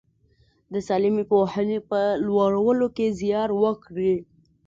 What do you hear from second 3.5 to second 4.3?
وکړي.